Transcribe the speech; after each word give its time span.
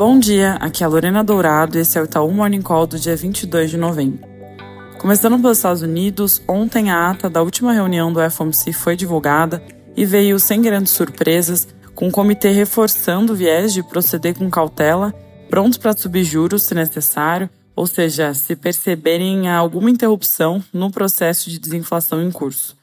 Bom 0.00 0.18
dia, 0.18 0.54
aqui 0.62 0.82
é 0.82 0.86
a 0.86 0.88
Lorena 0.88 1.22
Dourado 1.22 1.76
e 1.76 1.82
esse 1.82 1.98
é 1.98 2.00
o 2.00 2.06
Itaú 2.06 2.32
Morning 2.32 2.62
Call 2.62 2.86
do 2.86 2.98
dia 2.98 3.14
22 3.14 3.72
de 3.72 3.76
novembro. 3.76 4.26
Começando 4.98 5.38
pelos 5.38 5.58
Estados 5.58 5.82
Unidos, 5.82 6.40
ontem 6.48 6.90
a 6.90 7.10
ata 7.10 7.28
da 7.28 7.42
última 7.42 7.74
reunião 7.74 8.10
do 8.10 8.30
FOMC 8.30 8.72
foi 8.72 8.96
divulgada 8.96 9.62
e 9.94 10.06
veio 10.06 10.40
sem 10.40 10.62
grandes 10.62 10.94
surpresas, 10.94 11.68
com 11.94 12.08
o 12.08 12.10
comitê 12.10 12.48
reforçando 12.48 13.34
o 13.34 13.36
viés 13.36 13.74
de 13.74 13.82
proceder 13.82 14.34
com 14.34 14.48
cautela, 14.48 15.12
prontos 15.50 15.76
para 15.76 15.94
subir 15.94 16.24
juros 16.24 16.62
se 16.62 16.74
necessário, 16.74 17.50
ou 17.76 17.86
seja, 17.86 18.32
se 18.32 18.56
perceberem 18.56 19.50
alguma 19.50 19.90
interrupção 19.90 20.64
no 20.72 20.90
processo 20.90 21.50
de 21.50 21.58
desinflação 21.58 22.22
em 22.22 22.30
curso. 22.30 22.79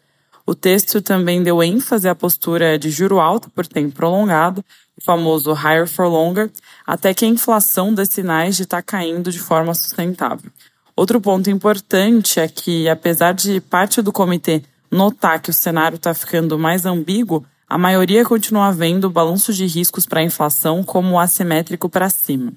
O 0.50 0.56
texto 0.56 1.02
também 1.02 1.44
deu 1.44 1.62
ênfase 1.62 2.08
à 2.08 2.16
postura 2.16 2.80
de 2.80 2.90
juro 2.90 3.20
alto 3.20 3.50
por 3.50 3.68
tempo 3.68 3.94
prolongado, 3.94 4.64
o 4.98 5.04
famoso 5.04 5.52
higher 5.52 5.86
for 5.86 6.08
longer, 6.08 6.50
até 6.86 7.14
que 7.14 7.26
a 7.26 7.28
inflação 7.28 7.94
dê 7.94 8.06
sinais 8.06 8.56
de 8.56 8.64
estar 8.64 8.78
tá 8.78 8.82
caindo 8.82 9.30
de 9.30 9.40
forma 9.40 9.76
sustentável. 9.76 10.50
Outro 10.96 11.20
ponto 11.20 11.50
importante 11.50 12.40
é 12.40 12.48
que, 12.48 12.88
apesar 12.88 13.34
de 13.34 13.60
parte 13.60 14.02
do 14.02 14.14
comitê 14.14 14.64
notar 14.90 15.42
que 15.42 15.50
o 15.50 15.54
cenário 15.54 15.98
está 15.98 16.14
ficando 16.14 16.58
mais 16.58 16.86
ambíguo, 16.86 17.46
a 17.68 17.78
maioria 17.78 18.24
continua 18.24 18.72
vendo 18.72 19.04
o 19.04 19.10
balanço 19.10 19.52
de 19.54 19.66
riscos 19.66 20.06
para 20.06 20.22
a 20.22 20.24
inflação 20.24 20.82
como 20.82 21.20
assimétrico 21.20 21.90
para 21.90 22.10
cima. 22.10 22.54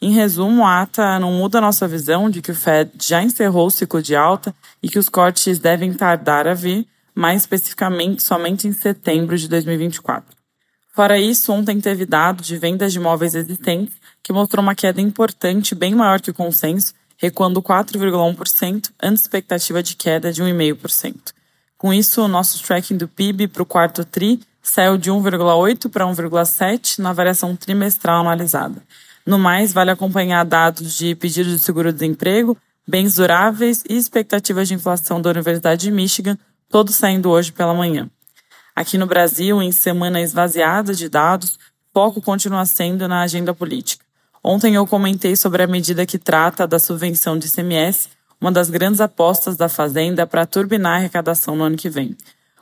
Em 0.00 0.12
resumo, 0.12 0.64
a 0.64 0.82
ata 0.82 1.18
não 1.18 1.32
muda 1.32 1.58
a 1.58 1.60
nossa 1.60 1.88
visão 1.88 2.30
de 2.30 2.40
que 2.40 2.52
o 2.52 2.54
Fed 2.54 2.92
já 3.02 3.20
encerrou 3.24 3.66
o 3.66 3.70
ciclo 3.72 4.00
de 4.00 4.14
alta 4.14 4.54
e 4.80 4.88
que 4.88 5.00
os 5.00 5.08
cortes 5.08 5.58
devem 5.58 5.92
tardar 5.92 6.46
a 6.46 6.54
vir, 6.54 6.86
mais 7.14 7.42
especificamente 7.42 8.22
somente 8.22 8.66
em 8.66 8.72
setembro 8.72 9.36
de 9.38 9.48
2024. 9.48 10.36
Fora 10.94 11.18
isso, 11.18 11.52
ontem 11.52 11.80
teve 11.80 12.06
dado 12.06 12.42
de 12.42 12.56
vendas 12.56 12.92
de 12.92 12.98
imóveis 12.98 13.34
existentes 13.34 13.96
que 14.22 14.32
mostrou 14.32 14.62
uma 14.62 14.74
queda 14.74 15.00
importante, 15.00 15.74
bem 15.74 15.94
maior 15.94 16.20
que 16.20 16.30
o 16.30 16.34
consenso, 16.34 16.94
recuando 17.16 17.62
4,1%, 17.62 18.90
antes 19.02 19.22
expectativa 19.22 19.82
de 19.82 19.96
queda 19.96 20.32
de 20.32 20.42
1,5%. 20.42 21.32
Com 21.76 21.92
isso, 21.92 22.22
o 22.22 22.28
nosso 22.28 22.62
tracking 22.62 22.96
do 22.96 23.08
PIB 23.08 23.48
para 23.48 23.62
o 23.62 23.66
quarto 23.66 24.04
TRI 24.04 24.40
saiu 24.62 24.96
de 24.96 25.10
1,8 25.10 25.90
para 25.90 26.06
1,7 26.06 26.98
na 26.98 27.12
variação 27.12 27.54
trimestral 27.54 28.20
analisada. 28.20 28.82
No 29.26 29.38
mais, 29.38 29.72
vale 29.72 29.90
acompanhar 29.90 30.44
dados 30.44 30.96
de 30.96 31.14
pedidos 31.14 31.52
de 31.52 31.58
seguro-desemprego, 31.58 32.56
bens 32.86 33.16
duráveis 33.16 33.82
e 33.88 33.96
expectativas 33.96 34.68
de 34.68 34.74
inflação 34.74 35.20
da 35.20 35.30
Universidade 35.30 35.82
de 35.82 35.90
Michigan, 35.90 36.38
todos 36.68 36.94
saindo 36.94 37.30
hoje 37.30 37.52
pela 37.52 37.74
manhã. 37.74 38.10
Aqui 38.74 38.98
no 38.98 39.06
Brasil, 39.06 39.62
em 39.62 39.70
semana 39.70 40.20
esvaziada 40.20 40.94
de 40.94 41.08
dados, 41.08 41.58
foco 41.92 42.20
continua 42.20 42.66
sendo 42.66 43.06
na 43.06 43.22
agenda 43.22 43.54
política. 43.54 44.04
Ontem 44.42 44.74
eu 44.74 44.86
comentei 44.86 45.36
sobre 45.36 45.62
a 45.62 45.66
medida 45.66 46.04
que 46.04 46.18
trata 46.18 46.66
da 46.66 46.78
subvenção 46.78 47.38
de 47.38 47.46
ICMS, 47.46 48.08
uma 48.40 48.52
das 48.52 48.68
grandes 48.68 49.00
apostas 49.00 49.56
da 49.56 49.68
Fazenda 49.68 50.26
para 50.26 50.44
turbinar 50.44 50.94
a 50.94 50.96
arrecadação 50.96 51.56
no 51.56 51.64
ano 51.64 51.76
que 51.76 51.88
vem. 51.88 52.16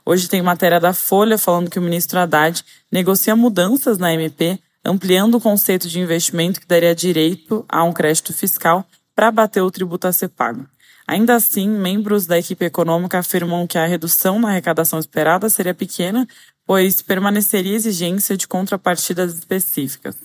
Hoje 0.04 0.28
tem 0.28 0.42
matéria 0.42 0.78
da 0.78 0.92
Folha 0.92 1.38
falando 1.38 1.70
que 1.70 1.78
o 1.78 1.82
ministro 1.82 2.18
Haddad 2.18 2.62
negocia 2.90 3.34
mudanças 3.34 3.98
na 3.98 4.12
MP, 4.12 4.60
ampliando 4.84 5.36
o 5.36 5.40
conceito 5.40 5.88
de 5.88 5.98
investimento 5.98 6.60
que 6.60 6.66
daria 6.66 6.94
direito 6.94 7.64
a 7.68 7.82
um 7.84 7.92
crédito 7.92 8.32
fiscal 8.32 8.84
para 9.14 9.30
bater 9.30 9.62
o 9.62 9.70
tributo 9.70 10.06
a 10.06 10.12
ser 10.12 10.28
pago. 10.28 10.66
Ainda 11.12 11.34
assim, 11.34 11.68
membros 11.68 12.26
da 12.26 12.38
equipe 12.38 12.64
econômica 12.64 13.18
afirmam 13.18 13.66
que 13.66 13.76
a 13.76 13.84
redução 13.84 14.38
na 14.38 14.48
arrecadação 14.48 14.98
esperada 14.98 15.50
seria 15.50 15.74
pequena, 15.74 16.26
pois 16.64 17.02
permaneceria 17.02 17.74
exigência 17.74 18.34
de 18.34 18.48
contrapartidas 18.48 19.34
específicas. 19.34 20.16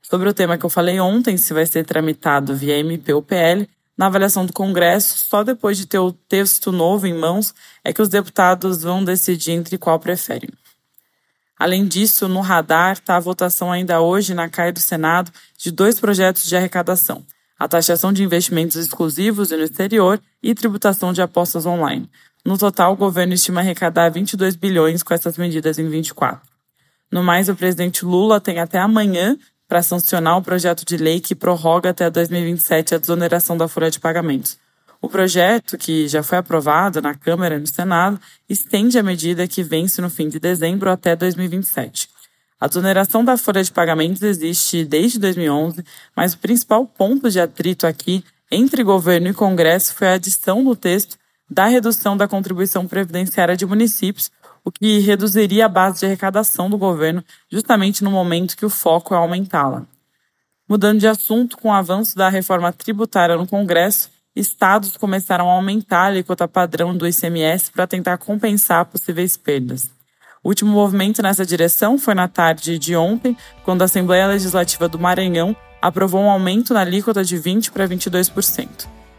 Sobre 0.00 0.28
o 0.28 0.32
tema 0.32 0.56
que 0.56 0.64
eu 0.64 0.70
falei 0.70 1.00
ontem, 1.00 1.36
se 1.36 1.52
vai 1.52 1.66
ser 1.66 1.84
tramitado 1.84 2.54
via 2.54 2.78
MP 2.78 3.12
ou 3.12 3.20
PL, 3.20 3.68
na 3.96 4.06
avaliação 4.06 4.46
do 4.46 4.52
Congresso, 4.52 5.18
só 5.18 5.42
depois 5.42 5.76
de 5.76 5.86
ter 5.86 5.98
o 5.98 6.12
texto 6.12 6.70
novo 6.70 7.04
em 7.04 7.14
mãos 7.14 7.52
é 7.82 7.92
que 7.92 8.00
os 8.00 8.08
deputados 8.08 8.84
vão 8.84 9.02
decidir 9.02 9.50
entre 9.50 9.76
qual 9.76 9.98
preferem. 9.98 10.50
Além 11.58 11.84
disso, 11.84 12.28
no 12.28 12.42
radar 12.42 12.92
está 12.92 13.16
a 13.16 13.20
votação 13.20 13.72
ainda 13.72 14.00
hoje 14.00 14.34
na 14.34 14.48
CAI 14.48 14.70
do 14.70 14.78
Senado 14.78 15.32
de 15.58 15.72
dois 15.72 15.98
projetos 15.98 16.46
de 16.46 16.54
arrecadação– 16.54 17.26
a 17.58 17.66
taxação 17.66 18.12
de 18.12 18.22
investimentos 18.22 18.76
exclusivos 18.76 19.50
e 19.50 19.56
no 19.56 19.64
exterior 19.64 20.20
e 20.42 20.54
tributação 20.54 21.12
de 21.12 21.20
apostas 21.20 21.66
online. 21.66 22.08
No 22.44 22.56
total, 22.56 22.92
o 22.92 22.96
governo 22.96 23.34
estima 23.34 23.60
arrecadar 23.60 24.08
22 24.10 24.54
bilhões 24.54 25.02
com 25.02 25.12
essas 25.12 25.36
medidas 25.36 25.78
em 25.78 25.88
24. 25.88 26.40
No 27.10 27.22
mais, 27.22 27.48
o 27.48 27.56
presidente 27.56 28.04
Lula 28.04 28.40
tem 28.40 28.60
até 28.60 28.78
amanhã 28.78 29.36
para 29.66 29.82
sancionar 29.82 30.38
o 30.38 30.42
projeto 30.42 30.84
de 30.84 30.96
lei 30.96 31.20
que 31.20 31.34
prorroga 31.34 31.90
até 31.90 32.08
2027 32.08 32.94
a 32.94 32.98
desoneração 32.98 33.56
da 33.56 33.68
folha 33.68 33.90
de 33.90 34.00
pagamentos. 34.00 34.58
O 35.00 35.08
projeto, 35.08 35.78
que 35.78 36.08
já 36.08 36.22
foi 36.22 36.38
aprovado 36.38 37.00
na 37.00 37.14
Câmara 37.14 37.56
e 37.56 37.60
no 37.60 37.66
Senado, 37.66 38.20
estende 38.48 38.98
a 38.98 39.02
medida 39.02 39.46
que 39.46 39.62
vence 39.62 40.00
no 40.00 40.10
fim 40.10 40.28
de 40.28 40.40
dezembro 40.40 40.90
até 40.90 41.14
2027. 41.14 42.08
A 42.60 42.66
desoneração 42.66 43.24
da 43.24 43.36
folha 43.36 43.62
de 43.62 43.70
pagamentos 43.70 44.20
existe 44.22 44.84
desde 44.84 45.18
2011, 45.20 45.84
mas 46.14 46.34
o 46.34 46.38
principal 46.38 46.84
ponto 46.86 47.30
de 47.30 47.40
atrito 47.40 47.86
aqui 47.86 48.24
entre 48.50 48.82
governo 48.82 49.28
e 49.28 49.34
Congresso 49.34 49.94
foi 49.94 50.08
a 50.08 50.14
adição 50.14 50.62
no 50.62 50.74
texto 50.74 51.16
da 51.48 51.66
redução 51.66 52.16
da 52.16 52.26
contribuição 52.26 52.86
previdenciária 52.86 53.56
de 53.56 53.64
municípios, 53.64 54.30
o 54.64 54.72
que 54.72 54.98
reduziria 54.98 55.66
a 55.66 55.68
base 55.68 56.00
de 56.00 56.06
arrecadação 56.06 56.68
do 56.68 56.76
governo 56.76 57.24
justamente 57.50 58.02
no 58.02 58.10
momento 58.10 58.56
que 58.56 58.66
o 58.66 58.70
foco 58.70 59.14
é 59.14 59.16
aumentá-la. 59.16 59.86
Mudando 60.68 60.98
de 60.98 61.06
assunto, 61.06 61.56
com 61.56 61.68
o 61.68 61.72
avanço 61.72 62.16
da 62.16 62.28
reforma 62.28 62.72
tributária 62.72 63.36
no 63.36 63.46
Congresso, 63.46 64.10
estados 64.34 64.96
começaram 64.96 65.48
a 65.48 65.54
aumentar 65.54 66.00
a 66.00 66.06
alíquota 66.06 66.48
padrão 66.48 66.94
do 66.94 67.06
ICMS 67.06 67.70
para 67.70 67.86
tentar 67.86 68.18
compensar 68.18 68.84
possíveis 68.84 69.36
perdas. 69.36 69.97
O 70.48 70.50
último 70.50 70.72
movimento 70.72 71.20
nessa 71.20 71.44
direção 71.44 71.98
foi 71.98 72.14
na 72.14 72.26
tarde 72.26 72.78
de 72.78 72.96
ontem, 72.96 73.36
quando 73.66 73.82
a 73.82 73.84
Assembleia 73.84 74.26
Legislativa 74.28 74.88
do 74.88 74.98
Maranhão 74.98 75.54
aprovou 75.82 76.22
um 76.22 76.30
aumento 76.30 76.72
na 76.72 76.80
alíquota 76.80 77.22
de 77.22 77.36
20% 77.36 77.70
para 77.70 77.86
22%. 77.86 78.66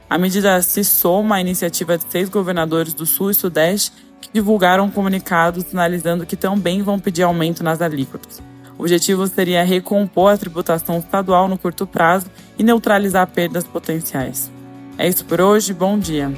A 0.09 0.17
medida 0.17 0.59
se 0.63 0.83
soma 0.83 1.35
à 1.35 1.39
iniciativa 1.39 1.99
de 1.99 2.05
seis 2.09 2.29
governadores 2.29 2.95
do 2.95 3.05
Sul 3.05 3.29
e 3.29 3.35
Sudeste 3.35 3.91
que 4.19 4.29
divulgaram 4.33 4.85
um 4.85 4.89
comunicado 4.89 5.61
sinalizando 5.61 6.25
que 6.25 6.35
também 6.35 6.81
vão 6.81 6.97
pedir 6.97 7.21
aumento 7.21 7.63
nas 7.63 7.79
alíquotas. 7.79 8.41
O 8.75 8.81
objetivo 8.81 9.27
seria 9.27 9.63
recompor 9.63 10.31
a 10.31 10.37
tributação 10.37 10.97
estadual 10.97 11.47
no 11.47 11.59
curto 11.59 11.85
prazo 11.85 12.25
e 12.57 12.63
neutralizar 12.63 13.27
perdas 13.27 13.65
potenciais. 13.65 14.51
É 14.97 15.07
isso 15.07 15.23
por 15.25 15.39
hoje, 15.39 15.75
bom 15.75 15.99
dia! 15.99 16.33